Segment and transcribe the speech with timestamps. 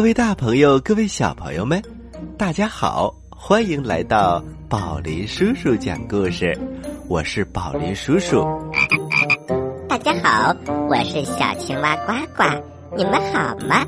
[0.00, 1.78] 各位大朋友，各位小朋友们，
[2.38, 6.58] 大家好，欢迎来到宝林叔叔讲故事。
[7.06, 8.42] 我是宝林叔叔。
[9.86, 10.56] 大家好，
[10.88, 12.44] 我是小青蛙呱呱，
[12.96, 13.84] 你们好吗？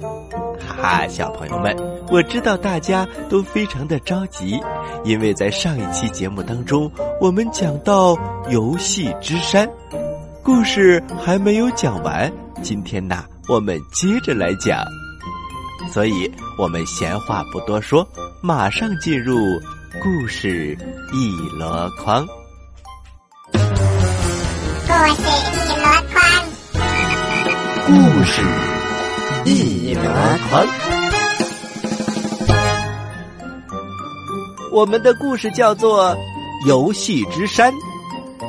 [0.61, 1.75] 哈哈，小朋友们，
[2.11, 4.61] 我知道大家都非常的着急，
[5.05, 6.93] 因为在上一期节目当中，
[7.23, 8.15] 我们讲到
[8.51, 9.67] 游戏之山，
[10.43, 12.31] 故事还没有讲完。
[12.61, 14.85] 今天呢，我们接着来讲。
[15.93, 18.07] 所以，我们闲话不多说，
[18.41, 19.61] 马上进入
[20.03, 20.77] 故事
[21.13, 22.27] 一箩筐。
[23.53, 23.63] 故事
[25.15, 25.15] 一
[25.75, 26.25] 箩筐，
[27.87, 27.93] 故
[28.25, 28.43] 事
[29.45, 30.03] 一箩
[30.49, 30.67] 筐。
[34.73, 36.17] 我们的故事叫做
[36.67, 37.71] 《游戏之山》。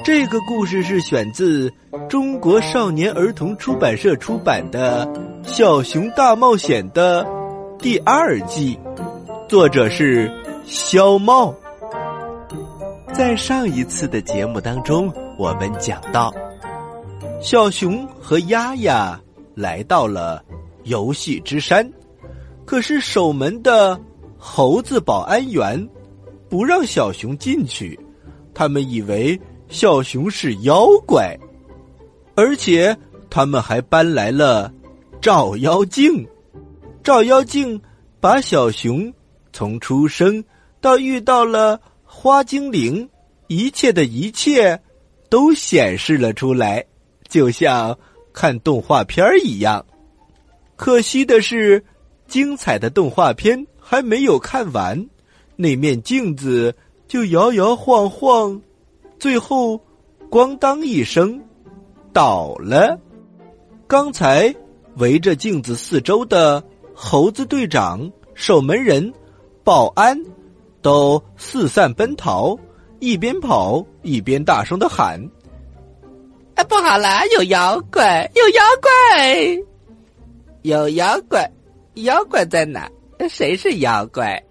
[0.01, 1.69] 这个故事是选自
[2.09, 5.05] 中国少年儿童出版社出版的
[5.45, 7.25] 《小熊大冒险》的
[7.77, 8.79] 第二季，
[9.47, 10.31] 作者是
[10.65, 11.53] 肖茂。
[13.13, 16.33] 在上一次的节目当中，我们讲到，
[17.41, 19.19] 小熊和丫丫
[19.53, 20.43] 来到了
[20.83, 21.87] 游戏之山，
[22.65, 23.99] 可是守门的
[24.37, 25.89] 猴子保安员
[26.49, 27.99] 不让小熊进去，
[28.53, 29.39] 他们以为。
[29.69, 31.35] 小熊是妖怪，
[32.35, 32.95] 而且
[33.27, 34.71] 他们还搬来了
[35.23, 36.27] 照妖镜。
[37.01, 37.81] 照妖镜
[38.19, 39.11] 把小熊
[39.53, 40.43] 从出生
[40.81, 43.09] 到遇到了花精灵，
[43.47, 44.77] 一切的一切
[45.29, 46.85] 都显示了出来，
[47.29, 47.97] 就像
[48.33, 49.85] 看动画片一样。
[50.75, 51.81] 可惜的是，
[52.27, 55.07] 精彩的动画片还没有看完，
[55.55, 56.75] 那面镜子
[57.07, 58.61] 就摇摇晃晃。
[59.17, 59.79] 最后，
[60.29, 61.41] 咣当一声，
[62.11, 62.99] 倒了。
[63.87, 64.53] 刚才
[64.97, 69.11] 围着镜子四周的猴子队长、守门人、
[69.63, 70.17] 保安，
[70.81, 72.57] 都四散奔逃，
[72.99, 75.19] 一边跑一边大声的喊
[76.55, 78.29] ：“哎，不好了，有妖怪！
[78.35, 79.63] 有妖怪！
[80.61, 81.49] 有妖怪！
[81.95, 82.89] 妖怪在哪？
[83.29, 84.41] 谁是妖怪？”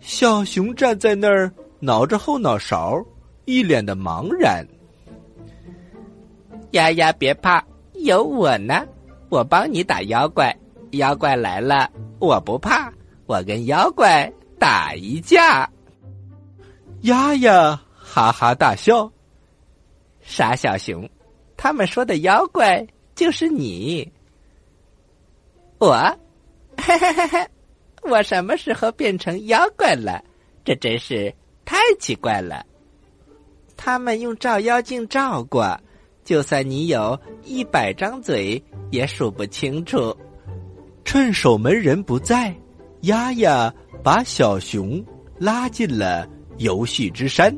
[0.00, 3.04] 小熊站在那儿，挠着后脑勺。
[3.44, 4.66] 一脸的茫然。
[6.72, 7.64] 丫丫，别怕，
[7.94, 8.86] 有我呢，
[9.28, 10.56] 我帮你打妖怪。
[10.92, 12.90] 妖怪来了，我不怕，
[13.26, 15.68] 我跟妖怪打一架。
[17.02, 19.12] 丫丫哈哈大笑。
[20.22, 21.08] 傻小熊，
[21.56, 24.10] 他们说的妖怪就是你。
[25.78, 25.94] 我，
[26.78, 27.48] 嘿嘿嘿嘿，
[28.02, 30.24] 我什么时候变成妖怪了？
[30.64, 31.34] 这真是
[31.66, 32.64] 太奇怪了。
[33.76, 35.78] 他们用照妖镜照过，
[36.24, 40.16] 就算你有一百张嘴，也数不清楚。
[41.04, 42.54] 趁守门人不在，
[43.02, 43.72] 丫丫
[44.02, 45.04] 把小熊
[45.38, 46.28] 拉进了
[46.58, 47.56] 游戏之山。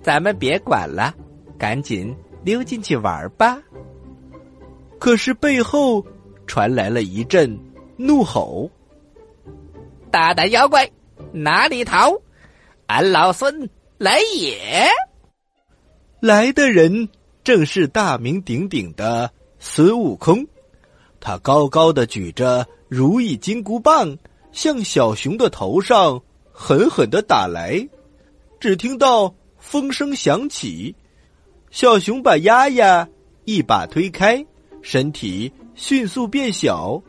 [0.00, 1.14] 咱们别管了，
[1.58, 3.60] 赶紧溜进去玩吧。
[4.98, 6.04] 可是背后
[6.46, 7.58] 传来了一阵
[7.96, 8.70] 怒吼
[10.10, 10.90] ：“大胆妖怪，
[11.32, 12.12] 哪里逃？
[12.86, 13.68] 俺老孙！”
[13.98, 14.88] 来也！
[16.20, 17.08] 来的人
[17.44, 19.30] 正是大名鼎鼎的
[19.60, 20.44] 孙悟空，
[21.20, 24.16] 他高高的举着如意金箍棒，
[24.50, 26.20] 向小熊的头上
[26.50, 27.88] 狠狠的打来。
[28.58, 30.96] 只听到风声响起，
[31.70, 33.08] 小熊把丫丫
[33.44, 34.44] 一把推开，
[34.82, 37.00] 身体迅速变小，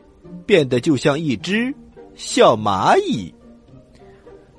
[0.46, 1.74] 变得就像一只
[2.14, 3.34] 小蚂蚁。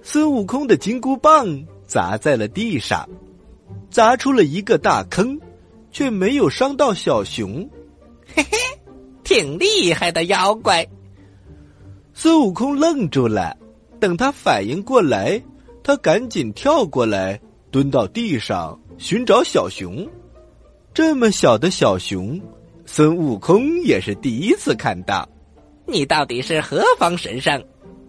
[0.02, 1.64] 孙悟空的金箍棒。
[1.86, 3.08] 砸在了地上，
[3.92, 5.40] 砸出了一个大坑，
[5.92, 7.70] 却没有伤到小熊。
[8.36, 8.58] 嘿嘿，
[9.24, 10.86] 挺厉害的妖怪。
[12.14, 13.56] 孙悟空愣住了，
[14.00, 15.42] 等他反应过来，
[15.84, 17.40] 他赶紧跳过来，
[17.72, 20.08] 蹲到地上寻找小熊。
[20.94, 22.40] 这么小的小熊，
[22.86, 25.28] 孙悟空也是第一次看到。
[25.86, 27.64] 你到底是何方神圣？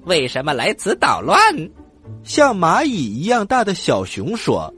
[0.04, 1.36] 为什么来此捣乱？
[2.22, 4.72] 像蚂蚁一样大的小熊说：“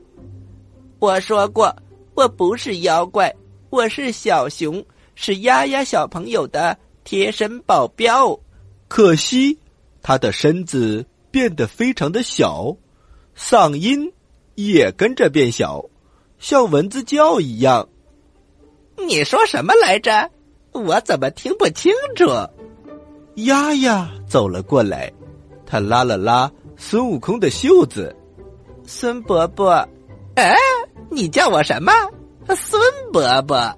[1.01, 1.75] 我说过，
[2.15, 3.35] 我不是妖怪，
[3.71, 4.85] 我是小熊，
[5.17, 8.39] 是丫丫小朋友的贴身保镖。
[8.87, 9.59] 可惜，
[10.01, 12.77] 他的身子变得非常的小，
[13.37, 14.13] 嗓音
[14.55, 15.85] 也跟着变小，
[16.39, 17.89] 像蚊子叫一样。
[18.97, 20.31] 你说什么来着？
[20.73, 22.27] 我怎么听不清楚？
[23.37, 25.13] 丫丫走了过来，
[25.67, 28.15] 他拉了拉孙悟空的袖子。
[28.87, 29.73] 孙伯伯，
[30.37, 30.55] 哎，
[31.11, 31.93] 你叫我什么？
[32.55, 32.81] 孙
[33.13, 33.77] 伯伯，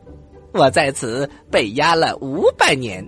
[0.53, 3.07] 我在此被压了五百年，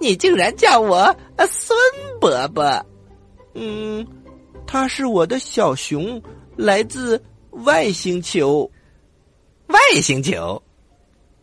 [0.00, 1.14] 你竟然叫我
[1.48, 1.78] 孙
[2.20, 2.84] 伯伯？
[3.54, 4.06] 嗯，
[4.66, 6.20] 他是我的小熊，
[6.56, 7.22] 来自
[7.64, 8.70] 外星球。
[9.68, 10.62] 外星球，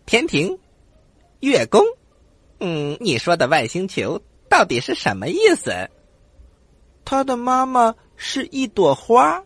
[0.06, 0.58] 天庭，
[1.40, 1.82] 月宫。
[2.60, 5.90] 嗯，你说的外星球到底是什么意思？
[7.04, 9.44] 他的妈妈是一朵花。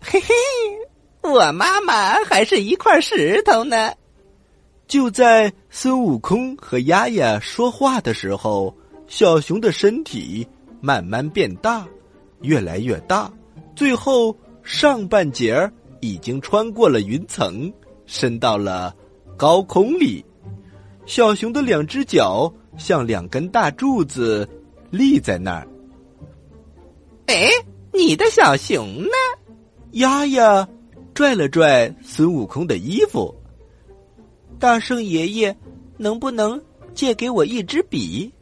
[0.00, 0.34] 嘿嘿，
[1.22, 3.92] 我妈妈还是一块石头呢。
[4.88, 8.74] 就在孙悟空和丫丫说话的时候，
[9.08, 10.46] 小熊的身体
[10.80, 11.86] 慢慢变大，
[12.42, 13.30] 越来越大，
[13.74, 17.72] 最后上半截儿已经穿过了云层，
[18.06, 18.94] 伸到了
[19.36, 20.24] 高空里。
[21.04, 24.48] 小熊的两只脚像两根大柱子
[24.90, 25.66] 立在那儿。
[27.26, 27.48] 哎，
[27.92, 29.10] 你的小熊呢？
[29.92, 30.68] 丫丫
[31.12, 33.34] 拽了拽孙悟空的衣服。
[34.58, 35.56] 大圣爷爷，
[35.96, 36.60] 能不能
[36.94, 38.32] 借给我一支笔？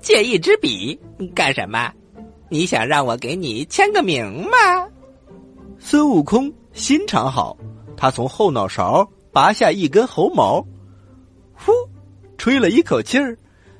[0.00, 0.98] 借一支笔
[1.34, 1.92] 干什么？
[2.48, 4.88] 你想让我给你签个名吗？
[5.78, 7.56] 孙悟空心肠好，
[7.96, 10.64] 他从后脑勺拔下一根猴毛，
[11.54, 11.72] 呼，
[12.38, 13.36] 吹了一口气儿，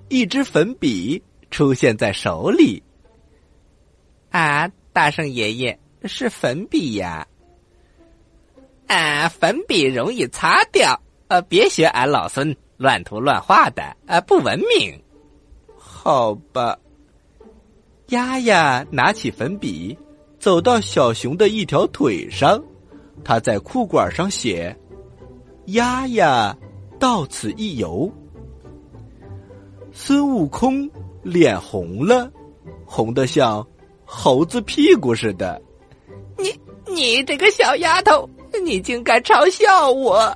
[0.09, 2.83] 一支粉笔出现在手里。
[4.31, 5.79] 啊，大圣爷爷！
[6.05, 7.27] 是粉笔呀，
[8.87, 15.03] 啊，粉笔容易擦掉，呃，别学俺老孙乱涂乱画的，呃，不文明。
[15.77, 16.79] 好吧，
[18.09, 19.99] 丫丫拿起粉笔，
[20.39, 22.63] 走到小熊的一条腿上，
[23.25, 24.77] 他在裤管上写
[25.75, 26.57] ：“丫丫
[27.01, 28.09] 到此一游。”
[29.91, 30.89] 孙悟空
[31.23, 32.31] 脸红了，
[32.85, 33.67] 红的像
[34.05, 35.61] 猴子屁股似的。
[36.87, 38.29] 你这个小丫头，
[38.65, 40.33] 你竟敢嘲笑我！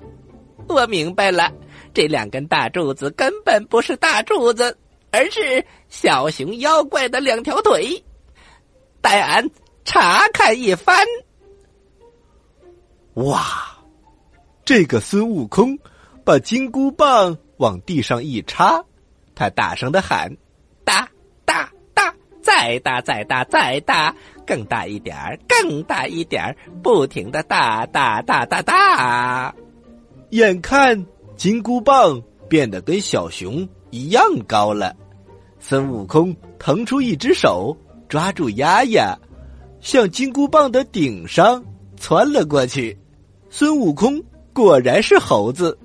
[0.70, 1.52] 我明白了，
[1.93, 4.78] 这两根大柱子根本不是大柱子，
[5.11, 8.02] 而是小熊妖怪的两条腿。
[9.00, 9.50] 待俺
[9.84, 11.06] 查看一番。
[13.14, 13.78] 哇！
[14.64, 15.78] 这个孙悟空
[16.25, 18.84] 把金箍棒往地上一插，
[19.34, 20.37] 他大声的喊
[20.84, 21.08] ：“大
[21.44, 24.14] 大大，再大再大再大！”
[24.46, 29.55] 更大一点儿，更大一点儿，不停的大大大大大，
[30.30, 31.06] 眼看
[31.36, 34.94] 金箍棒变得跟小熊一样高了。
[35.58, 37.76] 孙悟空腾出一只手，
[38.08, 39.16] 抓住丫丫，
[39.80, 41.62] 向金箍棒的顶上
[41.96, 42.99] 窜了过去。
[43.49, 44.22] 孙悟空
[44.52, 45.78] 果然是猴子，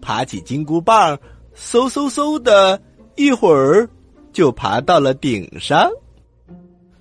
[0.00, 1.18] 爬起金箍棒，
[1.56, 2.80] 嗖嗖嗖的
[3.16, 3.88] 一会儿
[4.32, 5.90] 就爬到了顶上。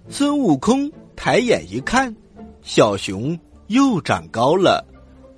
[0.10, 0.92] 孙悟空。
[1.18, 2.14] 抬眼一看，
[2.62, 4.86] 小熊又长高了，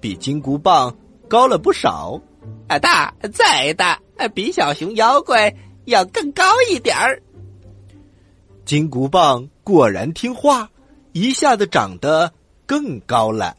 [0.01, 0.93] 比金箍棒
[1.27, 2.19] 高了不少。
[2.67, 4.00] 啊，大再大，
[4.34, 5.53] 比小熊妖怪
[5.86, 7.22] 要更高一点儿。
[8.65, 10.69] 金箍棒果然听话，
[11.13, 12.34] 一下子长得
[12.65, 13.55] 更高了。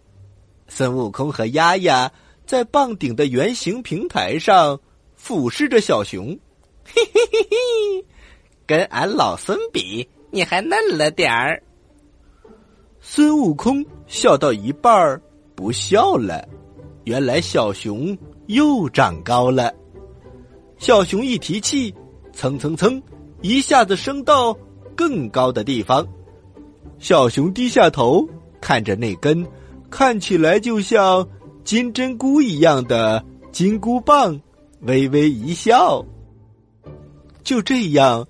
[0.69, 2.13] 孙悟空和丫丫
[2.45, 4.79] 在棒顶的圆形平台上
[5.17, 6.39] 俯视着小熊，
[6.85, 8.07] 嘿嘿嘿嘿，
[8.67, 11.63] 跟俺老孙比，你还嫩了点儿。
[13.01, 15.19] 孙悟空笑到一半儿
[15.55, 16.47] 不笑了，
[17.09, 18.17] 原来小熊
[18.49, 19.73] 又长高了。
[20.77, 21.93] 小熊一提气，
[22.35, 23.03] 蹭蹭蹭，
[23.41, 24.55] 一下子升到
[24.95, 26.07] 更高的地方。
[26.99, 28.29] 小熊低下头
[28.61, 29.47] 看着那根
[29.88, 31.27] 看起来就像
[31.65, 34.38] 金针菇一样的金箍棒，
[34.83, 36.05] 微微一笑。
[37.43, 38.29] 就这样，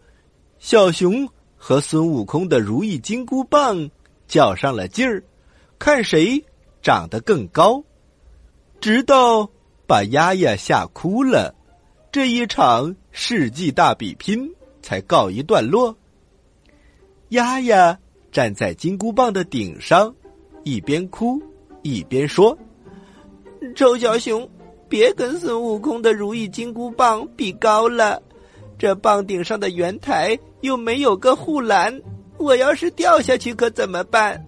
[0.61, 3.91] 小熊和孙悟空的如意金箍棒。
[4.29, 5.25] 较上了劲儿，
[5.81, 6.41] 看谁
[6.81, 7.83] 长得更高，
[8.81, 9.49] 直到
[9.87, 11.55] 把丫丫吓哭了，
[12.13, 14.49] 这一场世纪大比拼
[14.83, 15.97] 才告一段落。
[17.31, 17.99] 丫丫
[18.31, 20.15] 站在金箍棒的顶上，
[20.63, 21.43] 一边哭
[21.83, 22.57] 一边说
[23.75, 24.49] ：“臭小熊，
[24.89, 28.23] 别跟孙悟空的如意金箍棒比高了，
[28.79, 32.01] 这棒顶上的圆台又没有个护栏。”
[32.39, 34.41] 我要是掉下去可怎么办？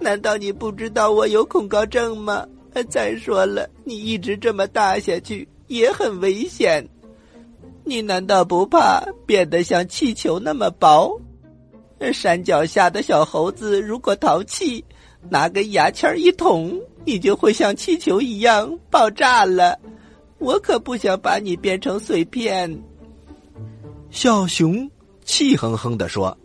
[0.00, 2.46] 难道你不知道我有恐高症吗？
[2.82, 6.86] 再说了，你一直这么大下去也很危险。
[7.84, 11.20] 你难道不怕变得像气球那么薄？
[12.12, 14.84] 山脚下的小猴子如果淘气，
[15.30, 19.78] 拿根牙签一捅，你就会像气球一样爆炸了。
[20.38, 22.82] 我可不想把你变成碎片。”
[24.10, 24.90] 小熊
[25.24, 26.36] 气哼哼地说：“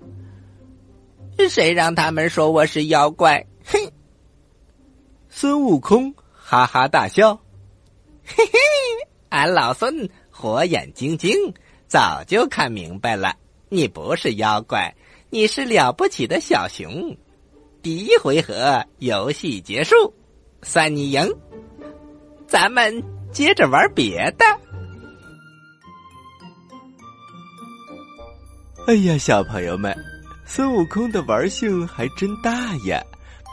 [1.49, 3.77] 谁让他们说我是妖怪？”哼！
[5.29, 7.39] 孙悟空哈哈大笑
[8.25, 8.51] ：“嘿嘿，
[9.29, 11.53] 俺老孙火眼金睛，
[11.87, 13.35] 早就看明白了，
[13.69, 14.95] 你不是妖怪，
[15.29, 17.15] 你是了不起的小熊。
[17.81, 20.13] 第一回合游戏结束，
[20.63, 21.31] 算你赢。
[22.47, 24.45] 咱们接着玩别的。”
[28.87, 29.95] 哎呀，小朋友们，
[30.45, 32.99] 孙悟空的玩性还真大呀！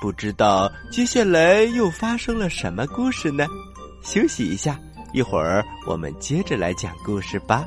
[0.00, 3.47] 不知道接下来又发生了什么故事呢？
[4.03, 4.79] 休息一下，
[5.12, 7.67] 一会儿我们接着来讲故事吧。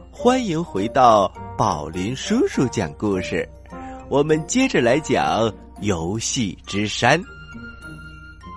[0.23, 1.33] 欢迎回到。
[1.57, 3.47] 宝林叔叔讲故事，
[4.07, 5.51] 我们接着来讲
[5.81, 7.19] 游戏之山。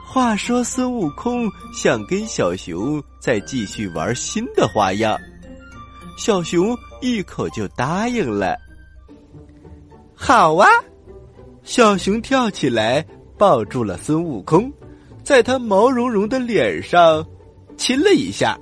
[0.07, 5.19] 话说孙悟空想跟小熊再继续玩新的花样，
[6.19, 8.55] 小熊一口就答应了。
[10.15, 10.69] 好啊！
[11.63, 13.03] 小熊跳起来
[13.39, 14.71] 抱住了孙悟空，
[15.23, 17.27] 在他毛茸茸的脸上
[17.79, 18.55] 亲了一下。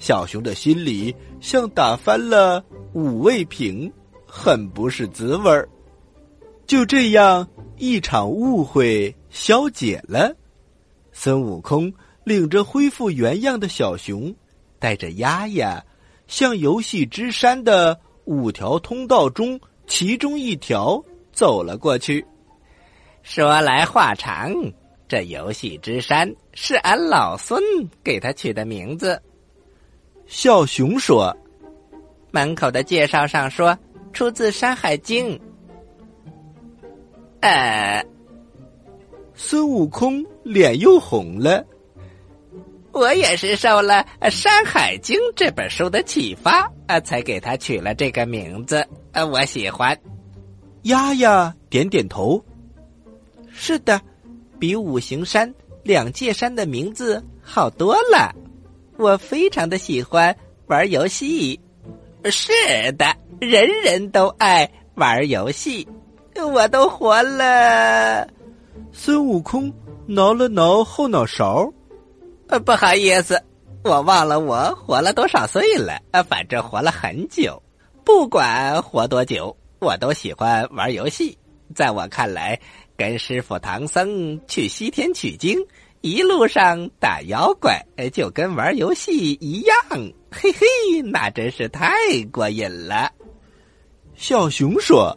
[0.00, 2.64] 小熊的心里像打翻了。
[2.92, 3.92] 五味瓶，
[4.26, 5.68] 很不是滋味儿。
[6.66, 10.34] 就这样，一场误会消解了。
[11.12, 11.92] 孙悟空
[12.24, 14.34] 领着恢复原样的小熊，
[14.78, 15.84] 带着丫丫，
[16.26, 22.24] 向游戏之山的五条通道中其中一条走了过去。
[23.22, 24.52] 说来话长，
[25.06, 27.60] 这游戏之山是俺老孙
[28.02, 29.20] 给他取的名字。
[30.30, 31.36] 小熊说。
[32.30, 33.76] 门口的介绍上说，
[34.12, 35.36] 出自《山海经》。
[37.40, 38.06] 呃，
[39.34, 41.66] 孙悟空脸又红了。
[42.92, 48.86] 我也是受了《山海经》这本书的启发啊，才给他取了这个名字。
[49.10, 49.98] 呃，我喜欢。
[50.82, 52.40] 丫丫点点头。
[53.52, 54.00] 是的，
[54.60, 58.32] 比五行山、两界山的名字好多了。
[59.00, 61.58] 我非常的喜欢玩游戏。
[62.26, 62.52] 是
[62.98, 65.88] 的，人人都爱玩游戏，
[66.36, 68.28] 我都活了。
[68.92, 69.72] 孙悟空
[70.06, 71.72] 挠了挠后脑勺，
[72.48, 73.42] 呃，不好意思，
[73.84, 75.98] 我忘了我活了多少岁了。
[76.10, 77.60] 呃，反正活了很久，
[78.04, 81.38] 不管活多久，我都喜欢玩游戏。
[81.74, 82.60] 在我看来，
[82.98, 85.58] 跟师傅唐僧去西天取经。
[86.02, 89.76] 一路上打妖怪，就跟玩游戏一样，
[90.30, 91.90] 嘿嘿，那真是太
[92.32, 93.12] 过瘾了。
[94.14, 95.16] 小熊说：“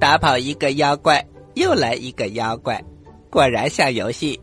[0.00, 1.22] 打跑一个妖怪，
[1.54, 2.82] 又来一个妖怪，
[3.28, 4.40] 果然像游戏。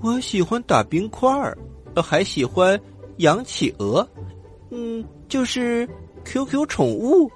[0.00, 1.56] 我喜欢打冰块儿，
[1.96, 2.80] 还喜欢
[3.18, 4.08] 养企鹅，
[4.70, 5.88] 嗯，就是
[6.24, 7.30] QQ 宠物，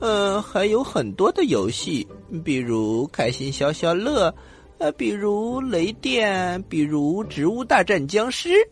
[0.00, 2.06] 呃，还有很多的游戏，
[2.44, 4.32] 比如开心消消乐，
[4.82, 8.68] 呃，比如雷电，比如植物大战僵尸。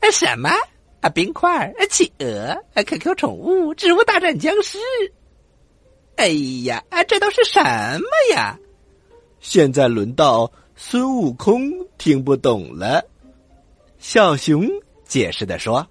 [0.00, 0.48] 啊，什么
[1.02, 1.10] 啊？
[1.10, 4.78] 冰块、啊企鹅、啊 QQ 宠物、植物大战僵尸？
[6.16, 6.28] 哎
[6.64, 8.58] 呀，啊，这都是什么呀？
[9.38, 13.04] 现在轮到孙悟空听不懂了。
[13.98, 14.66] 小熊
[15.04, 15.86] 解释的说：“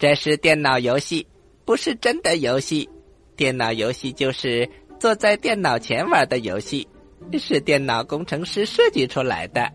[0.00, 1.26] 这是电脑游戏，
[1.66, 2.88] 不是真的游戏。
[3.36, 4.66] 电脑游戏就是
[4.98, 6.88] 坐在电脑前玩的游戏，
[7.38, 9.70] 是电脑工程师设计出来的，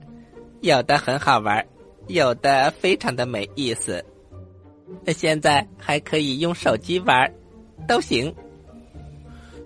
[0.62, 1.66] 有的很好玩，
[2.08, 4.04] 有的非常的没意思。
[5.08, 7.34] 现在还可以用手机玩，
[7.88, 8.34] 都行。”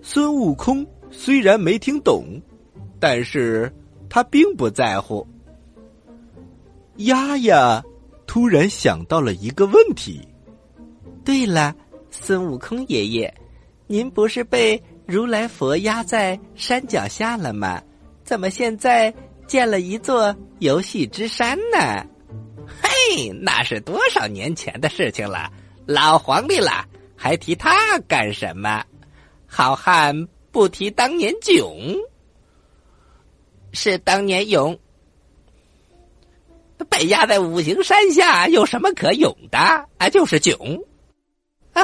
[0.02, 2.40] 孙悟空虽然没听懂，
[2.98, 3.70] 但是
[4.08, 5.26] 他并不在乎。
[6.96, 7.82] 丫丫
[8.26, 10.26] 突然想到了一个问题。
[11.22, 11.74] 对了，
[12.10, 13.34] 孙悟空爷爷，
[13.86, 17.82] 您不是被如来佛压在山脚下了吗？
[18.22, 19.12] 怎么现在
[19.48, 22.06] 建了一座游戏之山呢？
[22.80, 25.50] 嘿，那是多少年前的事情了，
[25.84, 26.86] 老皇历了，
[27.16, 28.84] 还提他干什么？
[29.48, 31.76] 好汉不提当年囧，
[33.72, 34.78] 是当年勇。
[36.88, 39.58] 被压在五行山下有什么可勇的？
[39.58, 40.56] 啊，就是囧。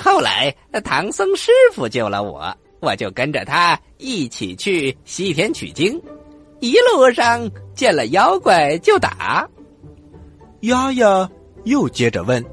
[0.00, 6.00] 后来唐僧师傅救了我，我就跟着他一起去西天取经，
[6.60, 9.48] 一路上见了妖怪就打。
[10.60, 11.28] 丫丫
[11.64, 12.44] 又接着问：“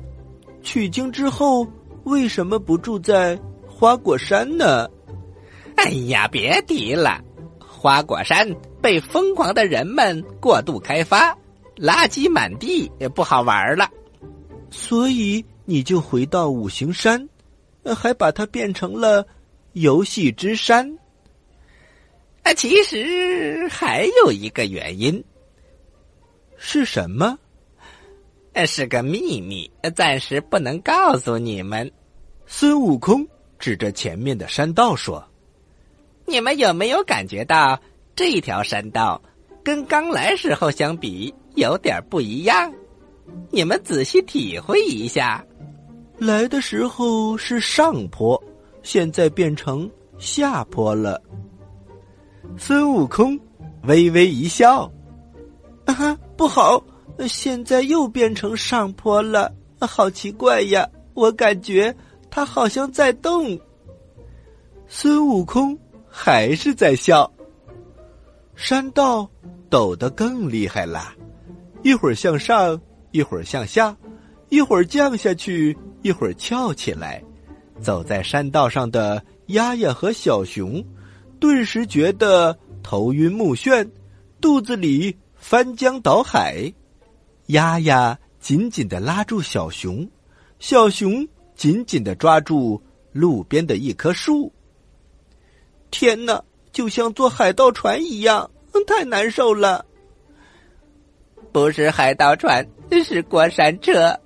[0.63, 1.67] 取经之后
[2.03, 4.87] 为什么不住在花果山呢？”
[5.75, 7.19] 哎呀，别提了，
[7.59, 8.47] 花果山
[8.81, 11.35] 被疯狂的人们过度开发，
[11.75, 13.89] 垃圾满地，也不好玩了。
[14.69, 17.27] 所以你就回到五行山，
[17.95, 19.25] 还把它变成了
[19.73, 20.97] 游戏之山。
[22.43, 25.23] 啊，其实还有一个原因，
[26.57, 27.37] 是什么？
[28.67, 31.91] 是个秘密，暂时不能告诉你们。
[32.45, 35.23] 孙悟空指着前面的山道说。
[36.25, 37.79] 你们有没有感觉到
[38.15, 39.21] 这条山道
[39.63, 42.73] 跟刚来时候相比有点不一样？
[43.49, 45.43] 你们仔细体会一下。
[46.17, 48.41] 来的时候是上坡，
[48.83, 51.19] 现在变成下坡了。
[52.55, 53.39] 孙悟空
[53.87, 54.91] 微微一笑
[55.85, 56.83] ：“啊哈，不好，
[57.27, 60.87] 现在又变成上坡了，好奇怪呀！
[61.15, 61.95] 我感觉
[62.29, 63.59] 它好像在动。”
[64.87, 65.75] 孙悟空。
[66.15, 67.27] 还是在笑。
[68.53, 69.27] 山道
[69.67, 71.11] 陡得更厉害了，
[71.81, 73.97] 一会儿向上，一会儿向下，
[74.49, 77.23] 一会儿降下去，一会儿翘起来。
[77.83, 80.83] 走在山道上的丫丫和小熊，
[81.39, 83.87] 顿时觉得头晕目眩，
[84.39, 86.73] 肚子里翻江倒海。
[87.47, 90.09] 丫丫紧紧的拉住小熊，
[90.59, 94.51] 小熊紧紧的抓住路边的一棵树。
[95.91, 96.41] 天哪，
[96.71, 98.49] 就像坐海盗船一样，
[98.87, 99.85] 太难受了。
[101.51, 102.65] 不是海盗船，
[103.03, 104.17] 是过山车。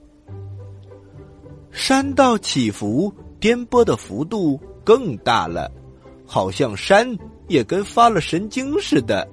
[1.72, 5.72] 山道起伏，颠簸的幅度更大了，
[6.26, 9.28] 好像山也跟发了神经似的。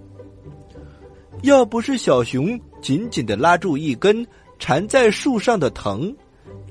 [1.42, 4.26] 要不是小熊紧紧的拉住一根
[4.58, 6.14] 缠在树上的藤，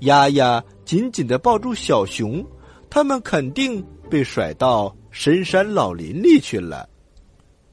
[0.02, 2.46] 丫丫紧紧的抱住小熊，
[2.90, 4.94] 他们肯定被甩到。
[5.16, 6.90] 深山老林里去了，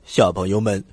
[0.05, 0.85] 小朋友们，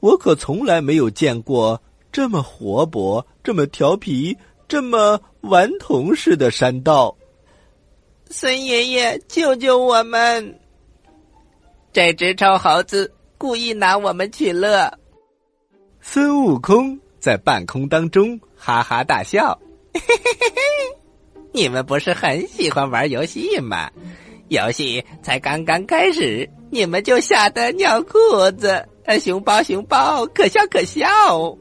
[0.00, 1.80] 我可从来没有见过
[2.12, 4.36] 这么活泼、这么调皮、
[4.68, 7.16] 这么顽童似的山道。
[8.36, 10.58] 孙爷爷，救救我们！
[11.92, 14.92] 这只臭猴子故意拿我们取乐。
[16.00, 19.56] 孙悟空在半空当中哈哈大笑
[19.94, 20.62] ：“嘿嘿嘿嘿，
[21.52, 23.88] 你们不是很喜欢玩游戏吗？”
[24.50, 28.18] 游戏才刚刚开始，你们就吓得尿裤
[28.58, 28.84] 子！
[29.20, 31.56] 熊包熊包，可笑可笑。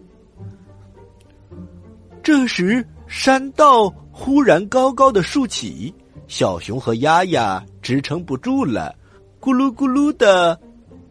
[2.24, 5.94] 这时，山道忽然高高的竖起，
[6.36, 8.96] 小熊和丫丫支撑不住了，
[9.40, 10.60] 咕噜咕噜的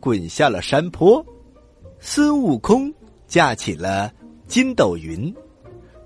[0.00, 1.24] 滚下了山坡。
[2.00, 2.92] 孙悟空
[3.28, 4.12] 架起了
[4.48, 5.32] 筋斗云，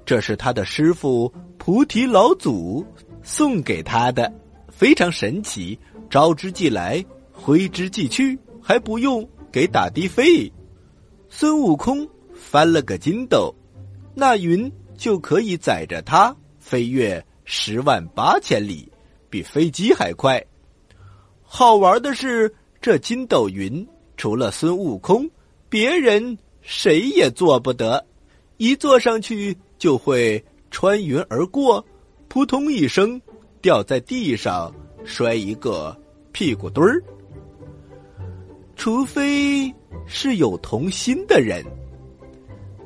[0.04, 2.84] 这是他的师傅菩提老祖
[3.22, 4.30] 送给他的。
[4.68, 5.78] 非常神奇，
[6.10, 7.02] 招之即来，
[7.32, 10.52] 挥之即去，还不用给打的费。
[11.30, 13.54] 孙悟空翻了个筋斗，
[14.14, 18.92] 那云就可以载着他飞越十万八千里，
[19.36, 20.42] 比飞机还快。
[21.42, 25.28] 好玩的是，这筋斗云除了孙悟空，
[25.68, 28.02] 别人谁也做不得。
[28.56, 31.84] 一坐上去就会穿云而过，
[32.28, 33.20] 扑通一声
[33.60, 35.94] 掉在地上，摔一个
[36.32, 37.02] 屁股墩儿。
[38.74, 39.70] 除非
[40.06, 41.62] 是有童心的人。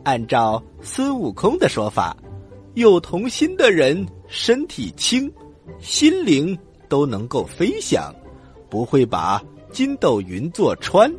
[0.02, 2.16] 按照孙悟空的说法，
[2.74, 5.32] 有童心的人身体轻，
[5.78, 8.14] 心灵都能够飞翔。
[8.68, 11.12] 不会把筋斗云坐穿，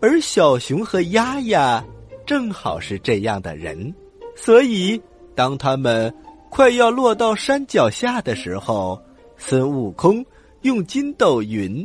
[0.00, 1.84] 而小熊和丫丫
[2.24, 3.92] 正好是这样的人，
[4.36, 5.02] 所以
[5.34, 6.14] 当他们
[6.48, 9.02] 快要落到山脚下的时候，
[9.36, 10.24] 孙悟空
[10.62, 11.84] 用筋斗云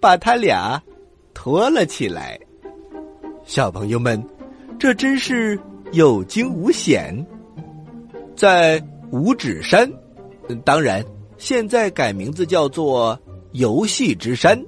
[0.00, 0.82] 把他俩
[1.34, 2.40] 拖了起来。
[3.44, 4.22] 小朋友们，
[4.78, 5.60] 这真是
[5.92, 7.14] 有惊无险。
[8.34, 9.86] 在五指山，
[10.62, 11.04] 当然
[11.36, 13.18] 现在改名字叫做。
[13.52, 14.62] 游戏之山，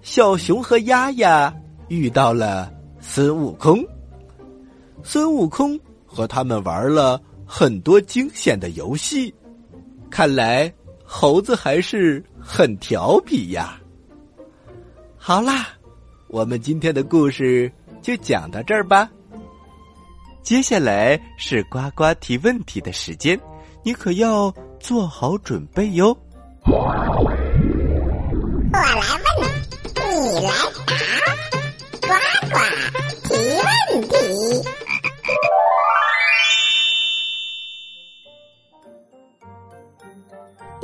[0.00, 1.54] 小熊和丫丫
[1.88, 3.84] 遇到了孙悟空。
[5.02, 9.32] 孙悟空和他们玩了很多惊险的游戏，
[10.10, 10.72] 看来
[11.04, 13.78] 猴子还是很调皮呀。
[15.18, 15.68] 好啦，
[16.28, 19.08] 我们今天的故事就讲到这儿吧。
[20.42, 23.38] 接下来是呱呱提问题的时间，
[23.82, 24.52] 你可要
[24.84, 26.14] 做好准备哟。
[26.66, 27.34] 我来问，
[29.94, 30.52] 你你来
[30.84, 30.92] 答，
[32.02, 32.12] 呱
[32.50, 32.54] 呱
[33.22, 33.32] 提
[33.64, 33.72] 问
[34.10, 34.12] 题。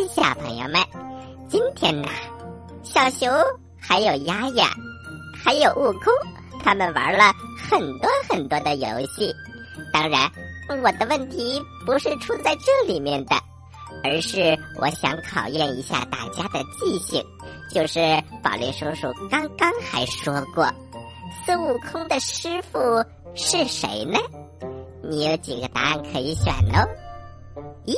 [0.09, 0.81] 小朋友们，
[1.51, 2.09] 今天呢，
[2.83, 3.31] 小熊
[3.79, 4.71] 还有丫丫，
[5.45, 6.11] 还有悟空，
[6.65, 7.35] 他们玩了
[7.69, 9.31] 很多很多的游戏。
[9.93, 10.33] 当然，
[10.83, 13.37] 我的问题不是出在这里面的。
[14.03, 17.25] 而是我想考验一下大家的记性，
[17.71, 18.01] 就是
[18.43, 20.67] 宝林叔叔刚刚还说过，
[21.45, 22.79] 孙悟空的师傅
[23.35, 24.19] 是谁呢？
[25.03, 26.89] 你有几个答案可以选哦？
[27.85, 27.95] 一，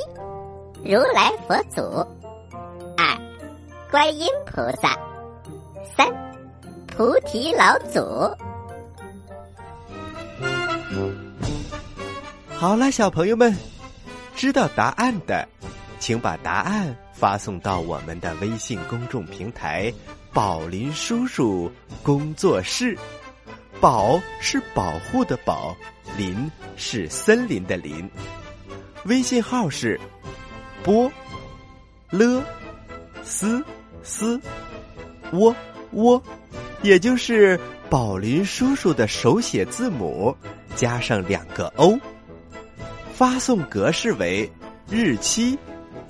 [0.84, 1.82] 如来佛祖；
[2.96, 3.18] 二，
[3.90, 4.88] 观音菩萨；
[5.96, 6.08] 三，
[6.86, 8.00] 菩提老祖。
[12.56, 13.54] 好了，小朋友们，
[14.34, 15.46] 知道答案的。
[16.02, 19.94] 请把答案发送到我们的微信公众平台
[20.34, 21.70] “宝林叔叔
[22.02, 22.98] 工作室”。
[23.80, 25.76] 宝是保护的宝，
[26.16, 28.10] 林是森林的林。
[29.04, 29.98] 微信号是
[30.82, 31.08] 波
[32.10, 32.44] 了
[33.22, 33.64] 斯
[34.02, 34.40] 斯
[35.32, 35.54] 窝
[35.92, 36.20] 窝，
[36.82, 37.56] 也就是
[37.88, 40.36] 宝林叔叔的手写字母
[40.74, 41.96] 加上两个 O。
[43.14, 44.50] 发送格式为
[44.90, 45.56] 日期。